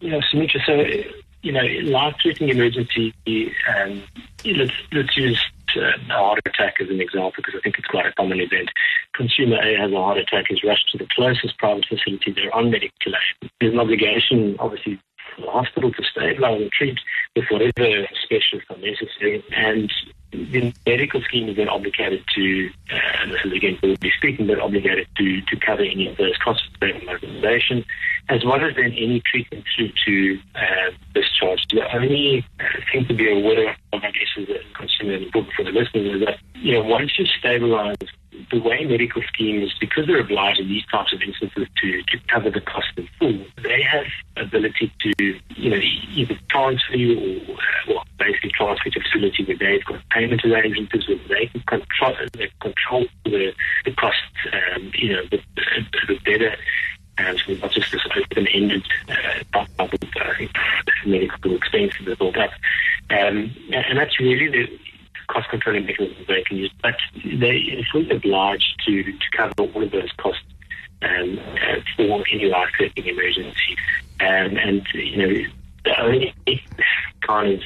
Yeah, 0.00 0.20
Sumitra, 0.30 0.60
so, 0.66 0.84
you 1.42 1.52
know, 1.52 1.62
life-threatening 1.62 2.50
emergency, 2.50 3.14
um, 3.76 4.02
let's, 4.44 4.72
let's 4.92 5.16
use 5.16 5.40
uh, 5.76 5.80
a 5.80 6.12
heart 6.12 6.40
attack 6.44 6.74
as 6.80 6.90
an 6.90 7.00
example 7.00 7.34
because 7.36 7.54
I 7.56 7.60
think 7.60 7.78
it's 7.78 7.88
quite 7.88 8.06
a 8.06 8.12
common 8.12 8.40
event. 8.40 8.70
Consumer 9.16 9.56
A 9.62 9.76
has 9.76 9.92
a 9.92 9.96
heart 9.96 10.18
attack, 10.18 10.46
is 10.50 10.62
rushed 10.62 10.90
to 10.92 10.98
the 10.98 11.06
closest 11.14 11.56
private 11.58 11.86
facility. 11.86 12.32
They're 12.32 12.54
on 12.54 12.70
medical 12.70 13.12
aid. 13.14 13.50
There's 13.60 13.72
an 13.72 13.80
obligation, 13.80 14.56
obviously, 14.58 15.00
for 15.34 15.42
the 15.42 15.50
hospital 15.50 15.90
to 15.92 16.02
stabilize 16.04 16.60
and 16.60 16.70
treat 16.70 16.98
with 17.34 17.46
whatever 17.50 18.06
specialists 18.22 18.70
are 18.70 18.76
necessary. 18.78 19.42
And 19.56 19.92
the 20.32 20.72
medical 20.86 21.22
scheme 21.22 21.48
is 21.48 21.56
then 21.56 21.68
obligated 21.68 22.22
to, 22.34 22.70
uh, 22.92 23.22
and 23.22 23.32
this 23.32 23.40
is 23.44 23.52
again 23.52 23.78
broadly 23.80 24.12
speaking, 24.16 24.46
but 24.46 24.60
obligated 24.60 25.06
to, 25.16 25.40
to 25.40 25.56
cover 25.56 25.82
any 25.82 26.08
of 26.08 26.16
those 26.18 26.36
costs 26.38 26.68
of 26.82 27.04
mobilization, 27.04 27.84
as 28.28 28.44
well 28.44 28.62
as 28.62 28.74
then 28.76 28.92
any 28.92 29.22
treatment 29.24 29.64
through 29.74 29.90
to 30.04 30.38
uh, 30.54 30.90
discharge. 31.14 31.64
The 31.70 31.82
only 31.94 32.44
thing 32.92 33.06
to 33.06 33.14
be 33.14 33.30
aware 33.30 33.70
of, 33.92 34.04
I 34.04 34.10
guess, 34.10 34.28
as 34.36 34.48
a 34.48 34.60
consumer 34.76 35.14
and 35.14 35.32
for 35.32 35.64
the 35.64 35.70
listeners 35.70 36.20
is 36.20 36.26
that, 36.26 36.38
you 36.54 36.74
know, 36.74 36.82
once 36.82 37.18
you 37.18 37.24
stabilize 37.38 37.96
the 38.50 38.60
way 38.60 38.84
medical 38.84 39.22
schemes, 39.22 39.74
because 39.80 40.06
they're 40.06 40.20
obliged 40.20 40.60
in 40.60 40.68
these 40.68 40.84
types 40.86 41.12
of 41.12 41.20
instances 41.22 41.66
to, 41.80 42.02
to 42.02 42.18
cover 42.28 42.50
the 42.50 42.60
cost 42.60 42.88
in 42.96 43.08
full, 43.18 43.44
they 43.62 43.82
have 43.82 44.06
ability 44.36 44.92
to, 45.00 45.12
you 45.56 45.70
know, 45.70 45.80
either 46.12 46.38
transfer 46.48 46.96
you 46.96 47.40
or, 47.48 47.56
well, 47.88 48.04
basically 48.18 48.50
transfer 48.50 48.90
to 48.90 49.00
a 49.00 49.02
facility 49.02 49.44
where 49.44 49.56
they've 49.56 49.84
got 49.84 50.00
payment 50.10 50.44
arrangements 50.44 51.08
where 51.08 51.18
they 51.28 51.46
can 51.46 51.60
control, 51.62 52.14
they 52.34 52.50
control 52.60 53.06
the, 53.24 53.52
the 53.84 53.92
costs, 53.92 54.20
um, 54.52 54.90
you 54.94 55.12
know, 55.12 55.22
a 55.22 55.28
bit 56.06 56.24
better. 56.24 56.56
And 57.18 57.40
so 57.46 57.54
not 57.54 57.72
just 57.72 57.90
this 57.92 58.02
open-ended 58.14 58.84
uh, 59.08 59.64
of 59.78 59.90
uh, 59.94 60.34
medical 61.06 61.56
expenses 61.56 62.14
built 62.18 62.36
up. 62.36 62.50
Um, 63.08 63.54
and 63.72 63.98
that's 63.98 64.20
really 64.20 64.48
the 64.48 64.78
cost 65.28 65.48
controlling 65.48 65.86
mechanisms 65.86 66.26
they 66.26 66.42
can 66.42 66.56
use, 66.56 66.72
but 66.82 66.94
they 67.24 67.78
are 67.78 67.84
fully 67.92 68.10
obliged 68.10 68.80
to, 68.86 69.02
to 69.02 69.30
cover 69.36 69.52
all 69.58 69.82
of 69.82 69.90
those 69.90 70.10
costs 70.18 70.42
um, 71.02 71.38
uh, 71.38 71.80
for 71.96 72.24
any 72.32 72.46
life-threatening 72.46 73.06
emergency. 73.06 73.76
Um, 74.20 74.56
and, 74.56 74.86
you 74.94 75.16
know, 75.16 75.50
the 75.84 76.00
only 76.00 76.34
kind 77.20 77.54
of 77.54 77.60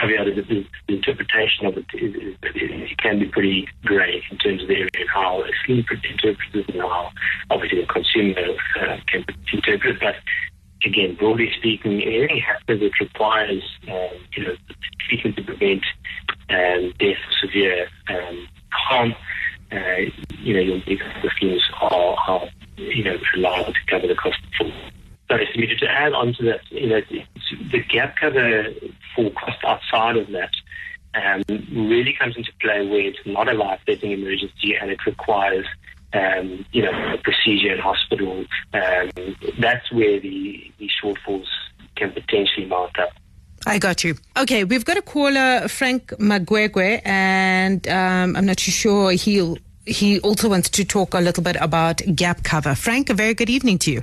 caveat 0.00 0.28
is 0.28 0.46
the, 0.48 0.66
interpretation 0.88 1.66
of 1.66 1.76
it, 1.76 1.86
is, 1.94 2.14
is, 2.14 2.36
it 2.54 2.98
can 2.98 3.18
be 3.18 3.26
pretty 3.26 3.68
grey 3.84 4.22
in 4.30 4.38
terms 4.38 4.62
of 4.62 4.68
the 4.68 4.74
area 4.74 4.90
and 4.98 5.08
how 5.08 5.42
a 5.42 5.50
scheme 5.62 5.84
interprets 5.90 6.54
it 6.54 6.68
and 6.68 6.80
how 6.80 7.10
obviously 7.50 7.80
the 7.80 7.86
consumer 7.86 8.54
uh, 8.80 8.96
can 9.06 9.24
interpret 9.52 9.96
it. 9.96 10.00
But 10.00 10.16
again, 10.86 11.16
broadly 11.16 11.50
speaking, 11.58 12.02
anything 12.02 12.40
happens 12.40 12.80
that 12.80 13.00
requires, 13.00 13.62
um, 13.88 14.08
you 14.36 14.44
know, 14.44 14.56
treatment 15.08 15.36
to 15.36 15.42
prevent 15.42 15.82
um, 16.50 16.92
death 16.98 17.16
or 17.16 17.48
severe 17.48 17.88
um, 18.08 18.48
harm, 18.70 19.14
uh, 19.72 19.76
you 20.40 20.54
know, 20.54 20.60
your 20.60 20.78
medical 20.78 21.30
schemes 21.36 21.62
are, 21.80 22.16
are, 22.28 22.48
you 22.76 23.04
know, 23.04 23.16
reliable 23.34 23.72
to 23.72 23.78
cover 23.88 24.06
the 24.06 24.14
cost 24.14 24.38
full. 24.56 24.72
sorry, 25.28 25.48
so 25.54 25.86
to 25.86 25.90
add 25.90 26.12
on 26.12 26.34
to 26.34 26.44
that, 26.44 26.60
you 26.70 26.88
know, 26.88 27.00
the 27.72 27.82
gap 27.82 28.16
cover 28.16 28.66
for 29.14 29.30
cost 29.30 29.58
outside 29.64 30.16
of 30.16 30.30
that 30.32 30.50
um, 31.14 31.42
really 31.72 32.14
comes 32.18 32.36
into 32.36 32.50
play 32.60 32.86
where 32.86 33.00
it's 33.00 33.18
not 33.26 33.48
a 33.48 33.54
life-threatening 33.54 34.12
emergency 34.12 34.74
and 34.80 34.90
it 34.90 35.04
requires, 35.06 35.66
um, 36.14 36.64
you 36.72 36.82
know, 36.82 36.92
a 37.12 37.18
procedure 37.18 37.72
in 37.74 37.78
hospital. 37.78 38.44
Um, 38.72 39.10
that's 39.58 39.90
where 39.92 40.20
the, 40.20 40.72
the 40.78 40.88
shortfalls 41.02 41.46
can 41.96 42.12
potentially 42.12 42.66
mount 42.66 42.98
up. 42.98 43.10
I 43.66 43.78
got 43.78 44.04
you. 44.04 44.14
Okay, 44.36 44.64
we've 44.64 44.84
got 44.84 44.96
a 44.96 45.02
caller, 45.02 45.68
Frank 45.68 46.08
Magwegwe, 46.18 47.00
and 47.04 47.86
um, 47.88 48.36
I'm 48.36 48.46
not 48.46 48.58
too 48.58 48.70
sure 48.70 49.12
he'll 49.12 49.56
he 49.86 50.18
also 50.20 50.48
wants 50.48 50.70
to 50.70 50.84
talk 50.84 51.12
a 51.12 51.20
little 51.20 51.42
bit 51.42 51.56
about 51.60 52.00
gap 52.14 52.42
cover. 52.42 52.74
Frank, 52.74 53.10
a 53.10 53.14
very 53.14 53.34
good 53.34 53.50
evening 53.50 53.78
to 53.80 53.92
you. 53.92 54.02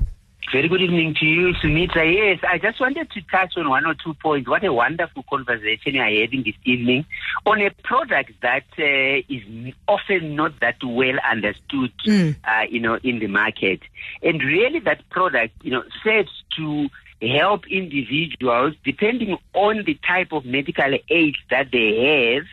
Very 0.52 0.68
good 0.68 0.82
evening 0.82 1.16
to 1.20 1.26
you, 1.26 1.54
Sumitra. 1.62 2.06
Yes, 2.06 2.40
I 2.48 2.58
just 2.58 2.80
wanted 2.80 3.10
to 3.12 3.22
touch 3.32 3.54
on 3.56 3.70
one 3.70 3.86
or 3.86 3.96
two 3.96 4.14
points. 4.16 4.50
What 4.50 4.64
a 4.66 4.74
wonderful 4.74 5.24
conversation 5.30 5.96
you 5.96 6.02
are 6.02 6.10
having 6.10 6.44
this 6.44 6.56
evening 6.66 7.06
on 7.46 7.62
a 7.62 7.72
product 7.84 8.32
that 8.42 8.66
uh, 8.78 9.24
is 9.34 9.74
often 9.88 10.36
not 10.36 10.60
that 10.60 10.78
well 10.84 11.18
understood, 11.30 11.92
mm. 12.06 12.36
uh, 12.44 12.66
you 12.70 12.80
know, 12.80 13.00
in 13.04 13.20
the 13.20 13.28
market. 13.28 13.82
And 14.22 14.42
really 14.42 14.80
that 14.80 15.10
product, 15.10 15.56
you 15.64 15.72
know, 15.72 15.84
serves 16.04 16.32
to 16.58 16.88
help 17.22 17.68
individuals 17.68 18.76
depending 18.84 19.38
on 19.54 19.84
the 19.86 19.98
type 20.08 20.32
of 20.32 20.46
medical 20.46 20.98
aid 21.10 21.36
that 21.50 21.68
they 21.72 22.36
have 22.36 22.46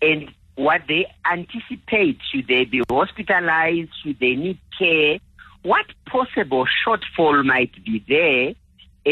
and 0.00 0.30
what 0.54 0.82
they 0.88 1.06
anticipate. 1.24 2.18
Should 2.32 2.48
they 2.48 2.64
be 2.64 2.82
hospitalized? 2.88 3.90
Should 4.02 4.18
they 4.20 4.34
need 4.34 4.58
care? 4.78 5.18
what 5.62 5.86
possible 6.06 6.66
shortfall 6.84 7.44
might 7.44 7.72
be 7.84 8.04
there, 8.08 8.54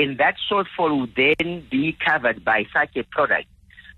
and 0.03 0.19
that 0.19 0.35
shortfall 0.51 1.01
would 1.01 1.15
then 1.15 1.67
be 1.71 1.97
covered 2.05 2.45
by 2.45 2.67
such 2.73 2.97
a 2.97 3.05
product. 3.05 3.47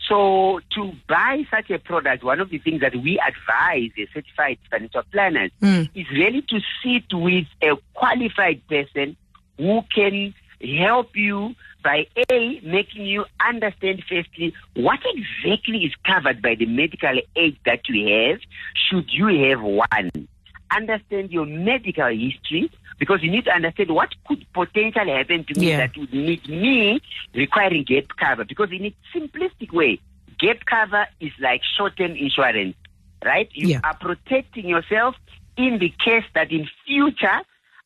So 0.08 0.60
to 0.74 0.92
buy 1.08 1.44
such 1.50 1.70
a 1.70 1.78
product, 1.78 2.24
one 2.24 2.40
of 2.40 2.50
the 2.50 2.58
things 2.58 2.80
that 2.80 2.94
we 2.96 3.20
advise 3.20 3.90
certified 4.12 4.58
financial 4.70 5.02
planners 5.12 5.50
mm. 5.60 5.88
is 5.94 6.06
really 6.10 6.42
to 6.42 6.60
sit 6.82 7.04
with 7.12 7.46
a 7.62 7.76
qualified 7.94 8.66
person 8.68 9.16
who 9.58 9.82
can 9.94 10.34
help 10.78 11.14
you 11.14 11.54
by 11.82 12.06
A, 12.30 12.60
making 12.62 13.06
you 13.06 13.24
understand 13.44 14.02
firstly 14.08 14.54
what 14.74 15.00
exactly 15.04 15.84
is 15.84 15.92
covered 16.06 16.40
by 16.40 16.54
the 16.54 16.66
medical 16.66 17.20
aid 17.36 17.58
that 17.66 17.88
you 17.88 18.30
have, 18.30 18.40
should 18.74 19.12
you 19.12 19.26
have 19.48 19.62
one 19.62 20.28
understand 20.76 21.30
your 21.30 21.46
medical 21.46 22.08
history 22.08 22.70
because 22.98 23.22
you 23.22 23.30
need 23.30 23.44
to 23.44 23.50
understand 23.52 23.90
what 23.90 24.10
could 24.26 24.46
potentially 24.52 25.10
happen 25.10 25.44
to 25.44 25.58
me 25.58 25.68
yeah. 25.68 25.78
that 25.78 25.96
would 25.96 26.12
need 26.12 26.48
me 26.48 27.00
requiring 27.34 27.84
gap 27.84 28.04
cover. 28.18 28.44
Because 28.44 28.70
in 28.70 28.86
a 28.86 28.94
simplistic 29.14 29.72
way, 29.72 30.00
gap 30.38 30.64
cover 30.66 31.06
is 31.20 31.32
like 31.40 31.62
short-term 31.76 32.12
insurance, 32.12 32.76
right? 33.24 33.48
You 33.52 33.68
yeah. 33.68 33.80
are 33.84 33.96
protecting 33.96 34.68
yourself 34.68 35.16
in 35.56 35.78
the 35.78 35.92
case 36.04 36.24
that 36.34 36.50
in 36.50 36.68
future 36.86 37.40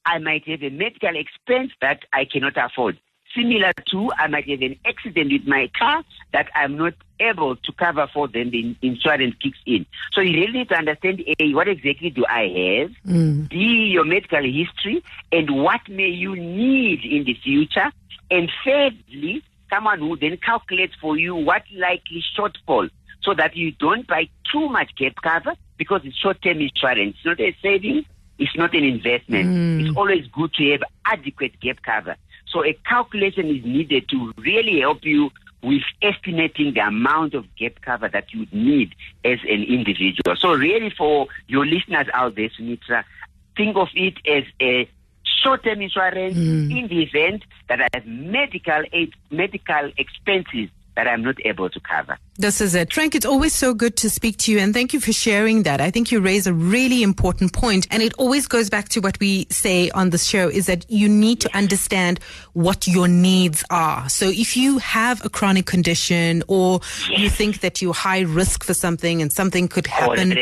I 0.04 0.18
might 0.18 0.46
have 0.46 0.62
a 0.62 0.70
medical 0.70 1.16
expense 1.16 1.72
that 1.80 2.04
I 2.12 2.24
cannot 2.24 2.56
afford 2.56 2.98
similar 3.36 3.72
to 3.90 4.10
I 4.18 4.26
might 4.28 4.48
have 4.48 4.62
an 4.62 4.78
accident 4.84 5.32
with 5.32 5.46
my 5.46 5.70
car 5.78 6.02
that 6.32 6.48
I'm 6.54 6.76
not 6.76 6.94
able 7.20 7.56
to 7.56 7.72
cover 7.72 8.08
for, 8.12 8.28
then 8.28 8.50
the 8.50 8.76
insurance 8.82 9.34
kicks 9.42 9.58
in. 9.66 9.86
So 10.12 10.20
you 10.20 10.40
really 10.40 10.52
need 10.52 10.68
to 10.70 10.76
understand 10.76 11.22
A, 11.38 11.54
what 11.54 11.68
exactly 11.68 12.10
do 12.10 12.24
I 12.28 12.42
have? 12.42 12.90
Mm. 13.06 13.48
B, 13.48 13.56
your 13.92 14.04
medical 14.04 14.42
history, 14.42 15.02
and 15.32 15.62
what 15.62 15.80
may 15.88 16.08
you 16.08 16.34
need 16.34 17.04
in 17.04 17.24
the 17.24 17.34
future? 17.34 17.92
And 18.30 18.50
thirdly, 18.64 19.42
someone 19.70 20.00
who 20.00 20.16
then 20.16 20.36
calculates 20.38 20.94
for 21.00 21.16
you 21.16 21.34
what 21.34 21.62
likely 21.74 22.22
shortfall 22.36 22.90
so 23.22 23.34
that 23.34 23.56
you 23.56 23.72
don't 23.72 24.06
buy 24.06 24.28
too 24.52 24.68
much 24.68 24.94
gap 24.96 25.14
cover 25.22 25.54
because 25.76 26.00
it's 26.04 26.16
short-term 26.16 26.60
insurance. 26.60 27.16
It's 27.16 27.24
not 27.24 27.40
a 27.40 27.56
saving. 27.62 28.04
It's 28.38 28.54
not 28.56 28.74
an 28.74 28.84
investment. 28.84 29.48
Mm. 29.48 29.86
It's 29.88 29.96
always 29.96 30.26
good 30.26 30.52
to 30.54 30.72
have 30.72 30.82
adequate 31.06 31.58
gap 31.60 31.78
cover. 31.82 32.16
So 32.56 32.64
a 32.64 32.72
calculation 32.88 33.54
is 33.54 33.62
needed 33.66 34.08
to 34.08 34.32
really 34.38 34.80
help 34.80 35.04
you 35.04 35.30
with 35.62 35.82
estimating 36.00 36.72
the 36.72 36.80
amount 36.80 37.34
of 37.34 37.44
gap 37.54 37.82
cover 37.82 38.08
that 38.08 38.32
you 38.32 38.40
would 38.40 38.52
need 38.54 38.94
as 39.26 39.40
an 39.42 39.62
individual. 39.62 40.34
So 40.38 40.54
really 40.54 40.88
for 40.88 41.26
your 41.48 41.66
listeners 41.66 42.06
out 42.14 42.34
there, 42.34 42.48
Sumitra, 42.56 43.04
think 43.58 43.76
of 43.76 43.88
it 43.94 44.14
as 44.26 44.44
a 44.62 44.88
short-term 45.42 45.82
insurance 45.82 46.38
mm. 46.38 46.74
in 46.74 46.88
the 46.88 47.02
event 47.02 47.42
that 47.68 47.82
I 47.82 47.88
have 47.92 48.06
medical 48.06 48.84
aid, 48.90 49.12
medical 49.30 49.92
expenses 49.98 50.70
that 50.96 51.06
I'm 51.06 51.20
not 51.20 51.36
able 51.44 51.68
to 51.68 51.80
cover. 51.80 52.16
This 52.38 52.60
is 52.60 52.74
it. 52.74 52.92
Frank, 52.92 53.14
it's 53.14 53.24
always 53.24 53.54
so 53.54 53.72
good 53.72 53.96
to 53.96 54.10
speak 54.10 54.36
to 54.38 54.52
you 54.52 54.58
and 54.58 54.74
thank 54.74 54.92
you 54.92 55.00
for 55.00 55.12
sharing 55.12 55.62
that. 55.62 55.80
I 55.80 55.90
think 55.90 56.12
you 56.12 56.20
raise 56.20 56.46
a 56.46 56.52
really 56.52 57.02
important 57.02 57.54
point 57.54 57.86
and 57.90 58.02
it 58.02 58.12
always 58.18 58.46
goes 58.46 58.68
back 58.68 58.90
to 58.90 59.00
what 59.00 59.18
we 59.20 59.46
say 59.48 59.88
on 59.90 60.10
the 60.10 60.18
show 60.18 60.48
is 60.48 60.66
that 60.66 60.84
you 60.90 61.08
need 61.08 61.40
to 61.40 61.56
understand 61.56 62.20
what 62.52 62.86
your 62.86 63.08
needs 63.08 63.64
are. 63.70 64.06
So 64.10 64.28
if 64.28 64.54
you 64.54 64.76
have 64.78 65.24
a 65.24 65.30
chronic 65.30 65.64
condition 65.64 66.42
or 66.46 66.80
you 67.08 67.30
think 67.30 67.60
that 67.60 67.80
you're 67.80 67.94
high 67.94 68.20
risk 68.20 68.64
for 68.64 68.74
something 68.74 69.22
and 69.22 69.32
something 69.32 69.66
could 69.66 69.86
happen 69.86 70.36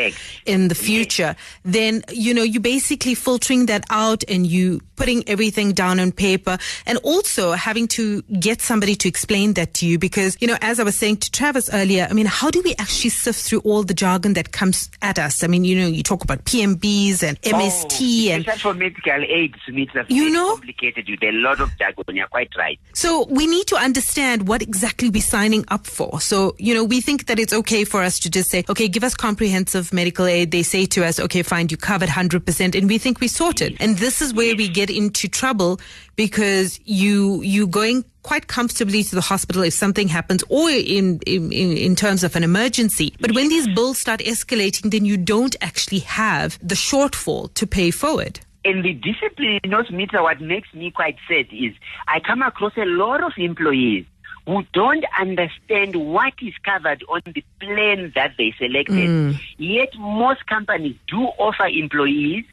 in 0.46 0.66
the 0.66 0.74
future, 0.74 1.36
then, 1.64 2.02
you 2.10 2.34
know, 2.34 2.42
you're 2.42 2.60
basically 2.60 3.14
filtering 3.14 3.66
that 3.66 3.84
out 3.90 4.24
and 4.28 4.48
you 4.48 4.80
putting 4.96 5.28
everything 5.28 5.72
down 5.72 6.00
on 6.00 6.10
paper 6.10 6.58
and 6.86 6.98
also 6.98 7.52
having 7.52 7.86
to 7.88 8.22
get 8.40 8.60
somebody 8.60 8.94
to 8.96 9.08
explain 9.08 9.54
that 9.54 9.74
to 9.74 9.86
you 9.86 9.98
because, 9.98 10.36
you 10.40 10.48
know, 10.48 10.56
as 10.60 10.80
I 10.80 10.82
was 10.82 10.96
saying 10.96 11.18
to 11.18 11.30
Travys 11.30 11.70
earlier, 11.72 11.83
earlier, 11.84 12.06
I 12.08 12.14
mean, 12.14 12.26
how 12.26 12.50
do 12.50 12.62
we 12.62 12.74
actually 12.78 13.10
sift 13.10 13.40
through 13.40 13.60
all 13.60 13.82
the 13.82 13.94
jargon 13.94 14.32
that 14.34 14.52
comes 14.52 14.90
at 15.02 15.18
us? 15.18 15.44
I 15.44 15.46
mean, 15.46 15.64
you 15.64 15.78
know, 15.78 15.86
you 15.86 16.02
talk 16.02 16.24
about 16.24 16.44
PMBs 16.44 17.22
and 17.22 17.40
MST 17.42 18.28
oh, 18.28 18.32
and 18.32 18.60
for 18.60 18.74
medical 18.74 19.12
aid, 19.12 19.54
Sumitra, 19.66 20.06
you 20.08 20.30
know, 20.30 20.52
complicated 20.52 21.08
with 21.08 21.22
a 21.22 21.32
lot 21.32 21.60
of 21.60 21.76
jargon. 21.78 22.16
You're 22.16 22.26
quite 22.28 22.50
right. 22.56 22.78
So 22.94 23.26
we 23.28 23.46
need 23.46 23.66
to 23.68 23.76
understand 23.76 24.48
what 24.48 24.62
exactly 24.62 25.10
we're 25.10 25.22
signing 25.22 25.64
up 25.68 25.86
for. 25.86 26.20
So 26.20 26.56
you 26.58 26.74
know, 26.74 26.84
we 26.84 27.00
think 27.00 27.26
that 27.26 27.38
it's 27.38 27.52
okay 27.52 27.84
for 27.84 28.02
us 28.02 28.18
to 28.20 28.30
just 28.30 28.50
say, 28.50 28.64
okay, 28.68 28.88
give 28.88 29.04
us 29.04 29.14
comprehensive 29.14 29.92
medical 29.92 30.26
aid. 30.26 30.50
They 30.50 30.62
say 30.62 30.86
to 30.86 31.04
us, 31.04 31.20
okay, 31.20 31.42
fine, 31.42 31.68
you 31.70 31.76
covered 31.76 32.08
hundred 32.08 32.46
percent, 32.46 32.74
and 32.74 32.88
we 32.88 32.98
think 32.98 33.20
we 33.20 33.28
sorted. 33.28 33.72
Yes. 33.72 33.80
And 33.80 33.98
this 33.98 34.22
is 34.22 34.32
where 34.32 34.48
yes. 34.48 34.56
we 34.56 34.68
get 34.68 34.90
into 34.90 35.28
trouble 35.28 35.80
because 36.16 36.80
you 36.84 37.42
you 37.42 37.66
going 37.66 38.04
quite 38.24 38.48
comfortably 38.48 39.04
to 39.04 39.14
the 39.14 39.20
hospital 39.20 39.62
if 39.62 39.74
something 39.74 40.08
happens 40.08 40.42
or 40.48 40.68
in, 40.68 41.20
in, 41.26 41.52
in 41.52 41.94
terms 41.94 42.24
of 42.24 42.34
an 42.34 42.42
emergency. 42.42 43.14
But 43.20 43.32
when 43.32 43.48
these 43.48 43.68
bills 43.68 43.98
start 43.98 44.18
escalating, 44.20 44.90
then 44.90 45.04
you 45.04 45.16
don't 45.16 45.54
actually 45.60 46.00
have 46.00 46.58
the 46.60 46.74
shortfall 46.74 47.54
to 47.54 47.66
pay 47.66 47.92
forward. 47.92 48.40
And 48.64 48.82
the 48.82 48.94
discipline 48.94 49.60
notes 49.66 49.90
meter, 49.90 50.22
what 50.22 50.40
makes 50.40 50.72
me 50.74 50.90
quite 50.90 51.16
sad 51.28 51.46
is 51.52 51.74
I 52.08 52.18
come 52.18 52.42
across 52.42 52.72
a 52.78 52.86
lot 52.86 53.22
of 53.22 53.32
employees 53.36 54.06
who 54.46 54.62
don't 54.72 55.04
understand 55.18 55.94
what 55.96 56.32
is 56.42 56.54
covered 56.64 57.04
on 57.08 57.20
the 57.26 57.44
plan 57.60 58.12
that 58.14 58.32
they 58.36 58.54
selected. 58.58 59.08
Mm. 59.08 59.40
Yet 59.58 59.90
most 59.98 60.46
companies 60.46 60.96
do 61.08 61.20
offer 61.38 61.66
employees 61.66 62.44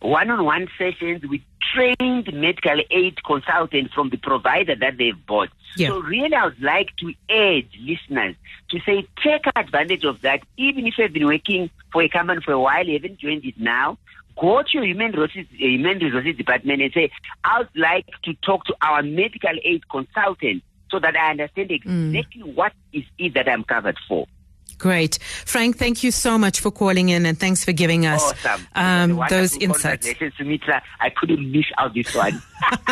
one-on-one 0.00 0.68
sessions 0.78 1.22
with 1.28 1.40
trained 1.74 2.32
medical 2.32 2.80
aid 2.90 3.22
consultant 3.24 3.92
from 3.92 4.10
the 4.10 4.16
provider 4.16 4.74
that 4.76 4.96
they've 4.98 5.26
bought. 5.26 5.48
Yeah. 5.76 5.88
So 5.88 6.00
really, 6.00 6.34
I 6.34 6.46
would 6.46 6.62
like 6.62 6.96
to 6.96 7.12
urge 7.30 7.78
listeners 7.80 8.36
to 8.70 8.80
say, 8.80 9.06
take 9.22 9.42
advantage 9.56 10.04
of 10.04 10.20
that. 10.22 10.42
Even 10.56 10.86
if 10.86 10.98
you've 10.98 11.12
been 11.12 11.26
working 11.26 11.70
for 11.92 12.02
a 12.02 12.08
company 12.08 12.40
for 12.44 12.52
a 12.52 12.60
while, 12.60 12.86
you 12.86 12.94
haven't 12.94 13.18
joined 13.18 13.44
it 13.44 13.58
now, 13.58 13.98
go 14.40 14.62
to 14.62 14.68
your 14.72 14.84
human 14.84 15.12
resources, 15.12 15.46
human 15.50 15.98
resources 15.98 16.36
department 16.36 16.82
and 16.82 16.92
say, 16.92 17.10
I 17.44 17.58
would 17.58 17.68
like 17.76 18.06
to 18.24 18.34
talk 18.34 18.64
to 18.64 18.76
our 18.82 19.02
medical 19.02 19.56
aid 19.64 19.88
consultant 19.88 20.62
so 20.90 20.98
that 20.98 21.16
I 21.16 21.30
understand 21.30 21.70
mm. 21.70 22.14
exactly 22.14 22.42
mm. 22.42 22.54
what 22.54 22.72
is 22.92 23.04
it 23.18 23.34
that 23.34 23.48
I'm 23.48 23.64
covered 23.64 23.98
for. 24.08 24.26
Great. 24.80 25.18
Frank, 25.44 25.76
thank 25.76 26.02
you 26.02 26.10
so 26.10 26.38
much 26.38 26.60
for 26.60 26.70
calling 26.70 27.10
in 27.10 27.26
and 27.26 27.38
thanks 27.38 27.62
for 27.62 27.72
giving 27.72 28.06
us 28.06 28.22
awesome. 28.22 28.66
um, 28.74 29.22
those 29.28 29.54
insights. 29.58 30.08
Sumitra. 30.38 30.82
I 31.00 31.10
couldn't 31.10 31.52
miss 31.52 31.66
out 31.76 31.92
this 31.92 32.14
one. 32.14 32.42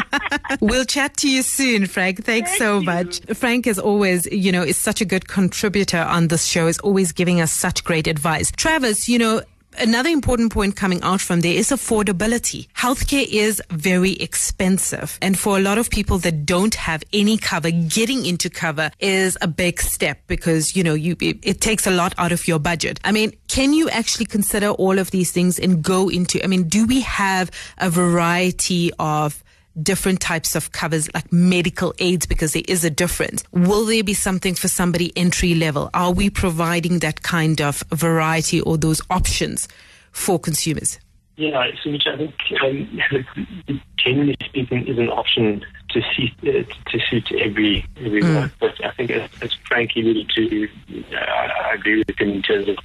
we'll 0.61 0.85
chat 0.85 1.16
to 1.16 1.30
you 1.30 1.42
soon, 1.42 1.87
Frank. 1.87 2.25
Thanks 2.25 2.50
thank 2.50 2.59
so 2.59 2.78
you. 2.80 2.85
much. 2.85 3.21
Frank, 3.35 3.66
as 3.66 3.78
always, 3.78 4.26
you 4.30 4.52
know, 4.52 4.62
is 4.62 4.76
such 4.76 5.00
a 5.00 5.07
good 5.07 5.28
contributor 5.28 5.99
on 5.99 6.28
this 6.28 6.45
show, 6.45 6.66
is 6.66 6.78
always 6.80 7.11
giving 7.12 7.40
us 7.40 7.50
such 7.50 7.83
great 7.85 8.07
advice. 8.07 8.50
Travys, 8.52 9.09
you 9.09 9.18
know, 9.18 9.40
Another 9.80 10.08
important 10.08 10.52
point 10.52 10.75
coming 10.75 11.00
out 11.02 11.20
from 11.20 11.40
there 11.40 11.54
is 11.54 11.68
affordability. 11.68 12.66
Healthcare 12.73 13.25
is 13.30 13.62
very 13.70 14.14
expensive. 14.14 15.16
And 15.23 15.38
for 15.38 15.56
a 15.56 15.61
lot 15.61 15.78
of 15.78 15.88
people 15.88 16.18
that 16.18 16.44
don't 16.44 16.75
have 16.75 17.04
any 17.12 17.38
cover, 17.38 17.70
getting 17.70 18.26
into 18.26 18.50
cover 18.50 18.90
is 18.99 19.38
a 19.40 19.47
big 19.47 19.80
step 19.80 20.18
because, 20.26 20.75
you 20.75 20.82
know, 20.82 20.94
you, 20.94 21.16
it, 21.20 21.38
it 21.44 21.61
takes 21.61 21.87
a 21.87 21.92
lot 21.92 22.12
out 22.18 22.32
of 22.32 22.49
your 22.49 22.58
budget. 22.58 22.99
I 23.04 23.12
mean, 23.12 23.32
can 23.47 23.73
you 23.73 23.88
actually 23.90 24.26
consider 24.26 24.70
all 24.70 24.99
of 24.99 25.12
these 25.12 25.30
things 25.30 25.61
and 25.61 25.80
go 25.80 26.08
into, 26.08 26.42
I 26.42 26.49
mean, 26.49 26.64
do 26.64 26.85
we 26.85 27.02
have 27.02 27.52
a 27.78 27.88
variety 27.88 28.90
of 28.99 29.44
different 29.82 30.20
types 30.20 30.54
of 30.54 30.73
covers 30.73 31.12
like 31.14 31.32
medical 31.32 31.94
aids 31.99 32.26
because 32.26 32.52
there 32.52 32.62
is 32.68 32.85
a 32.85 32.90
difference. 32.90 33.44
Will 33.52 33.85
there 33.85 34.04
be 34.04 34.14
something 34.14 34.54
for 34.54 34.68
somebody 34.68 35.16
entry 35.16 35.54
level? 35.54 35.90
Are 35.94 36.12
we 36.12 36.30
providing 36.30 37.00
that 37.00 37.23
kind 37.23 37.61
of 37.61 37.82
variety 37.92 38.61
or 38.61 38.76
those 38.76 39.00
options 39.11 39.68
for 40.12 40.38
consumers? 40.38 40.99
Yeah, 41.37 41.70
so 41.82 41.92
which 41.92 42.06
I 42.06 42.16
think, 42.16 42.35
um, 42.64 43.80
generally 43.97 44.37
speaking, 44.44 44.88
is 44.88 44.99
an 44.99 45.08
option 45.08 45.64
to 45.90 46.02
suit 46.14 46.33
uh, 46.42 46.90
to 46.90 47.00
suit 47.09 47.33
every 47.33 47.85
everyone. 47.99 48.49
Mm. 48.49 48.52
But 48.61 48.85
I 48.85 48.90
think, 48.92 49.11
as, 49.11 49.30
as 49.42 49.52
Frank 49.66 49.92
alluded 49.97 50.30
to, 50.30 50.68
uh, 51.12 51.16
I 51.16 51.75
agree 51.75 51.99
with 51.99 52.21
him 52.21 52.30
in 52.30 52.42
terms 52.42 52.68
of 52.68 52.78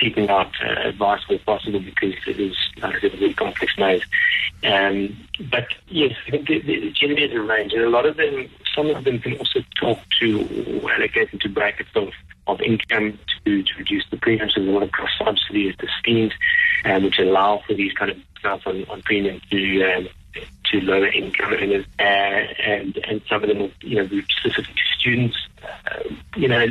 seeking 0.00 0.28
out 0.28 0.52
uh, 0.64 0.88
advice 0.88 1.20
where 1.28 1.38
possible 1.38 1.80
because 1.80 2.14
it 2.26 2.38
is, 2.38 2.56
said, 2.80 3.04
a 3.04 3.16
very 3.16 3.34
complex 3.34 3.76
maze. 3.78 4.02
Um, 4.64 5.16
but 5.50 5.68
yes, 5.88 6.12
I 6.26 6.30
think 6.30 6.48
the, 6.48 6.90
generally 6.92 7.24
is 7.24 7.32
a 7.32 7.40
range, 7.40 7.72
and 7.72 7.82
a 7.82 7.90
lot 7.90 8.06
of 8.06 8.16
them, 8.16 8.48
some 8.74 8.88
of 8.88 9.04
them 9.04 9.18
can 9.18 9.36
also 9.38 9.60
talk 9.78 9.98
to 10.20 10.80
or 10.82 10.92
allocate 10.92 11.32
into 11.32 11.48
brackets 11.48 11.90
of 11.94 12.10
of 12.46 12.60
income 12.60 13.18
to, 13.44 13.62
to 13.62 13.70
reduce 13.76 14.04
the 14.10 14.16
premiums. 14.16 14.54
So 14.54 14.64
they 14.64 14.70
want 14.70 14.84
to 14.84 14.90
cross 14.90 15.10
subsidies 15.18 15.74
the 15.80 15.88
schemes, 15.98 16.32
um, 16.84 17.02
which 17.02 17.18
allow 17.18 17.62
for 17.66 17.74
these 17.74 17.92
kind 17.92 18.10
of 18.10 18.16
discounts 18.34 18.66
on, 18.66 18.84
on 18.88 19.02
premium 19.02 19.40
to 19.50 19.82
um, 19.82 20.08
to 20.70 20.80
lower 20.80 21.08
income 21.08 21.52
earners, 21.52 21.84
uh, 21.98 22.02
and 22.02 22.96
and 23.08 23.22
some 23.28 23.42
of 23.42 23.48
them, 23.48 23.58
will, 23.58 23.70
you 23.82 23.96
know, 23.96 24.06
specific 24.38 24.74
to 24.74 24.82
students. 24.98 25.36
Uh, 25.62 26.14
you 26.36 26.48
know, 26.48 26.66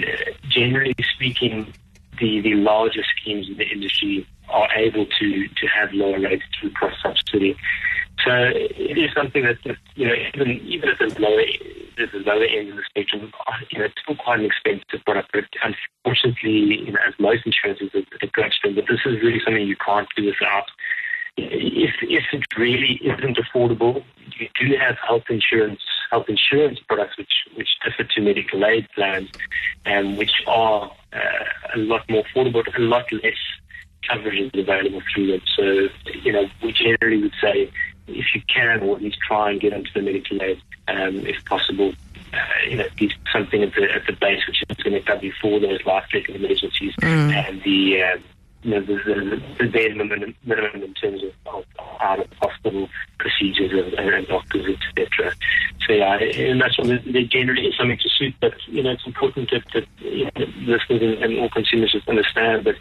generally 0.49 0.95
speaking, 1.15 1.73
the 2.19 2.41
the 2.41 2.55
larger 2.55 3.03
schemes 3.15 3.47
in 3.49 3.57
the 3.57 3.67
industry 3.67 4.27
are 4.49 4.69
able 4.75 5.05
to 5.05 5.47
to 5.47 5.67
have 5.67 5.91
lower 5.93 6.19
rates 6.19 6.43
through 6.59 6.71
cross 6.71 6.93
subsidy. 7.01 7.55
So 8.23 8.31
it 8.31 8.97
is 8.97 9.11
something 9.13 9.43
that, 9.43 9.57
that 9.65 9.77
you 9.95 10.07
know 10.07 10.15
even 10.33 10.51
even 10.65 10.89
at 10.89 10.99
the 10.99 11.19
lower 11.19 11.41
at 11.97 12.11
the 12.11 12.19
lower 12.19 12.43
end 12.43 12.69
of 12.69 12.75
the 12.77 12.83
spectrum, 12.89 13.31
you 13.71 13.79
know, 13.79 13.85
it's 13.85 13.95
still 14.01 14.15
quite 14.15 14.39
an 14.39 14.45
expensive 14.45 15.03
product. 15.05 15.29
But 15.33 15.45
unfortunately, 15.63 16.85
you 16.85 16.91
know, 16.91 16.99
as 17.07 17.13
most 17.19 17.45
insurances, 17.45 17.89
it's 17.93 18.23
a 18.23 18.51
spend. 18.51 18.75
But 18.75 18.85
this 18.87 18.99
is 19.05 19.21
really 19.21 19.39
something 19.43 19.65
you 19.65 19.77
can't 19.77 20.07
do 20.15 20.25
without. 20.25 20.65
If 21.38 21.96
if 22.01 22.24
it 22.32 22.46
really 22.58 23.00
isn't 23.04 23.38
affordable, 23.38 24.04
you 24.39 24.48
do 24.60 24.75
have 24.77 24.98
health 25.06 25.24
insurance 25.30 25.82
health 26.10 26.30
insurance 26.30 26.80
products 26.88 27.18
which 27.18 27.34
which 27.56 27.70
differ 27.84 28.04
to 28.04 28.22
medical 28.22 28.65
aid 28.65 28.88
plans, 28.96 29.30
and 29.86 30.18
which 30.18 30.44
are 30.48 30.92
uh, 31.13 31.20
a 31.75 31.77
lot 31.77 32.10
more 32.10 32.24
affordable, 32.24 32.63
a 32.77 32.80
lot 32.80 33.12
less 33.12 33.34
coverage 34.08 34.39
is 34.39 34.51
available 34.60 35.01
through 35.13 35.27
them. 35.27 35.42
So, 35.56 35.89
you 36.24 36.32
know, 36.32 36.48
we 36.63 36.72
generally 36.72 37.22
would 37.24 37.34
say 37.42 37.72
if 38.08 38.25
you 38.36 38.42
can, 38.54 38.82
or 38.82 38.96
at 38.96 39.01
least 39.01 39.18
try 39.27 39.51
and 39.51 39.60
get 39.60 39.74
into 39.74 39.89
the 39.94 40.01
medical 40.01 40.42
aid 40.42 40.62
um, 40.88 41.25
if 41.25 41.44
possible. 41.46 41.94
Uh, 42.34 42.38
you 42.70 42.75
know, 42.75 42.86
get 42.98 43.13
something 43.32 43.63
at 43.63 43.74
the 43.75 43.84
at 43.94 44.06
the 44.08 44.13
base 44.13 44.46
which 44.48 44.62
is 44.70 44.77
going 44.84 44.94
to 44.94 45.00
cover 45.01 45.24
you 45.24 45.32
for 45.42 45.60
those 45.60 45.80
life-threatening 45.86 46.44
emergencies 46.44 46.94
mm. 47.01 47.32
and 47.32 47.62
the 47.63 48.01
uh, 48.01 48.18
you 48.65 48.72
know, 48.72 48.81
the, 48.81 48.95
the, 48.95 49.41
the 49.60 49.69
bare 49.69 49.93
minimum, 49.95 50.36
minimum 50.43 50.81
in 50.81 50.93
terms 50.95 51.22
of, 51.24 51.31
of 51.53 52.27
hospital 52.41 52.89
procedures 53.19 53.72
and, 53.72 53.93
and 53.93 54.27
doctors, 54.27 54.65
etc. 54.98 55.34
So 55.86 55.93
yeah, 55.93 56.17
and 56.17 56.60
that's 56.60 56.77
what 56.79 56.88
they 57.05 57.24
generally 57.25 57.67
is 57.67 57.77
something 57.77 58.00
to 58.00 58.10
suit, 58.10 58.34
but 58.41 58.53
you 58.67 58.81
know, 58.81 58.91
it's 58.91 59.05
important 59.05 59.51
that, 59.51 59.63
that 59.74 59.86
you 60.00 60.25
know, 60.25 60.45
listeners 60.62 61.19
and, 61.22 61.38
all 61.38 61.50
consumers 61.50 61.95
understand 62.07 62.65
that 62.65 62.75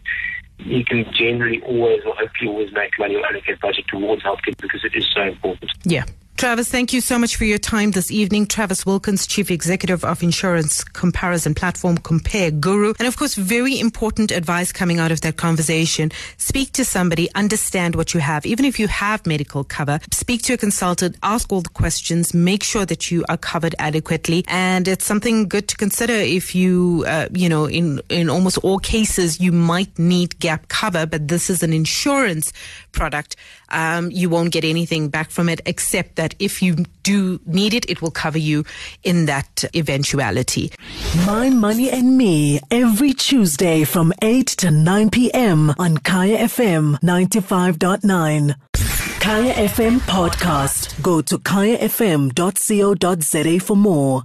you 0.58 0.84
can 0.84 1.04
generally 1.12 1.60
always 1.62 2.00
or 2.06 2.14
hopefully 2.14 2.48
always 2.48 2.72
make 2.72 2.98
money 2.98 3.16
or 3.16 3.26
allocate 3.26 3.60
budget 3.60 3.84
towards 3.88 4.22
healthcare 4.22 4.56
because 4.56 4.84
it 4.84 4.94
is 4.94 5.06
so 5.14 5.22
important. 5.22 5.70
Yeah. 5.84 6.04
Travys, 6.36 6.68
thank 6.68 6.92
you 6.92 7.00
so 7.00 7.16
much 7.16 7.36
for 7.36 7.44
your 7.44 7.58
time 7.58 7.92
this 7.92 8.10
evening. 8.10 8.44
Travys 8.46 8.84
Wilkins, 8.84 9.24
Chief 9.24 9.52
Executive 9.52 10.04
of 10.04 10.20
Insurance 10.20 10.82
Comparison 10.82 11.54
Platform 11.54 11.96
Compare 11.96 12.50
Guru. 12.50 12.92
And 12.98 13.06
of 13.06 13.16
course, 13.16 13.36
very 13.36 13.78
important 13.78 14.32
advice 14.32 14.72
coming 14.72 14.98
out 14.98 15.12
of 15.12 15.20
that 15.20 15.36
conversation. 15.36 16.10
Speak 16.36 16.72
to 16.72 16.84
somebody, 16.84 17.32
understand 17.36 17.94
what 17.94 18.14
you 18.14 18.20
have. 18.20 18.46
Even 18.46 18.64
if 18.64 18.80
you 18.80 18.88
have 18.88 19.24
medical 19.28 19.62
cover, 19.62 20.00
speak 20.10 20.42
to 20.42 20.54
a 20.54 20.56
consultant, 20.56 21.16
ask 21.22 21.52
all 21.52 21.60
the 21.60 21.68
questions, 21.68 22.34
make 22.34 22.64
sure 22.64 22.84
that 22.84 23.12
you 23.12 23.24
are 23.28 23.36
covered 23.36 23.76
adequately. 23.78 24.44
And 24.48 24.88
it's 24.88 25.04
something 25.04 25.46
good 25.46 25.68
to 25.68 25.76
consider 25.76 26.14
if 26.14 26.52
you, 26.52 27.04
uh, 27.06 27.28
you 27.32 27.48
know, 27.48 27.66
in, 27.66 28.00
in 28.08 28.28
almost 28.28 28.58
all 28.58 28.80
cases, 28.80 29.40
you 29.40 29.52
might 29.52 29.96
need 30.00 30.40
gap 30.40 30.66
cover, 30.66 31.06
but 31.06 31.28
this 31.28 31.48
is 31.48 31.62
an 31.62 31.72
insurance 31.72 32.52
product. 32.90 33.36
Um, 33.68 34.10
you 34.10 34.28
won't 34.28 34.52
get 34.52 34.64
anything 34.64 35.08
back 35.08 35.30
from 35.30 35.48
it 35.48 35.60
except 35.66 36.16
that 36.16 36.23
that 36.24 36.34
if 36.38 36.62
you 36.62 36.72
do 37.02 37.38
need 37.44 37.74
it, 37.74 37.84
it 37.90 38.00
will 38.00 38.10
cover 38.10 38.38
you 38.38 38.64
in 39.02 39.26
that 39.26 39.64
eventuality. 39.76 40.72
My 41.26 41.50
Money 41.50 41.90
and 41.90 42.16
Me 42.16 42.60
every 42.70 43.12
Tuesday 43.12 43.84
from 43.84 44.10
8 44.22 44.46
to 44.62 44.70
9 44.70 45.10
p.m. 45.10 45.74
on 45.78 45.98
Kaya 45.98 46.38
FM 46.48 46.98
95.9. 47.00 48.54
Kaya 49.20 49.54
FM 49.54 50.00
podcast. 50.00 51.00
Go 51.02 51.20
to 51.22 51.38
kayafm.co.za 51.38 52.32
for 53.60 53.76
more. 53.76 54.22